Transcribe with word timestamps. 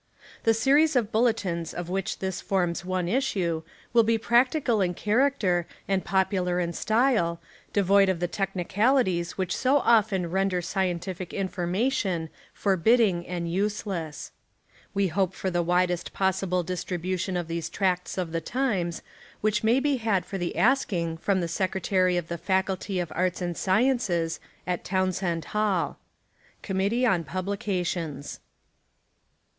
The 0.45 0.55
series 0.55 0.95
of 0.95 1.11
bulletins 1.11 1.75
of 1.75 1.87
which 1.87 2.17
this 2.17 2.41
forms 2.41 2.83
one 2.83 3.07
issue 3.07 3.61
will 3.93 4.01
be 4.01 4.17
practical 4.17 4.81
in 4.81 4.95
character 4.95 5.67
and 5.87 6.03
popular 6.03 6.59
in 6.59 6.73
style, 6.73 7.39
devoid 7.71 8.09
of 8.09 8.19
the 8.19 8.27
technicali 8.27 9.05
ties 9.05 9.33
wliich 9.35 9.51
so 9.51 9.77
often 9.77 10.31
render 10.31 10.59
scientific 10.59 11.29
infor 11.29 11.69
mation 11.69 12.29
forbidding 12.51 13.27
and 13.27 13.51
useless. 13.53 14.31
We 14.95 15.09
hope 15.09 15.35
for 15.35 15.51
the 15.51 15.61
widest 15.61 16.13
possible 16.13 16.63
distribution 16.63 17.37
of'. 17.37 17.47
these 17.47 17.69
tracts 17.69 18.17
of 18.17 18.31
the 18.31 18.41
times, 18.41 19.03
which 19.41 19.63
may 19.63 19.79
be 19.79 19.97
had 19.97 20.25
for 20.25 20.39
the 20.39 20.55
asking 20.57 21.17
from 21.17 21.41
the 21.41 21.47
Secretary 21.47 22.17
of 22.17 22.27
the 22.27 22.39
Faculty 22.39 22.99
of 22.99 23.11
Arts 23.13 23.39
and 23.39 23.55
Sciences, 23.55 24.39
at 24.65 24.83
Town 24.83 25.11
send 25.13 25.45
Hall. 25.53 25.99
Committee 26.63 27.05
on 27.05 27.23
Publications. 27.23 28.39